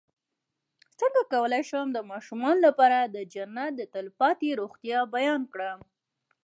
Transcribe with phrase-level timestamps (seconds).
[0.99, 5.79] څنګه کولی شم د ماشومانو لپاره د جنت د تل پاتې روغتیا بیان کړم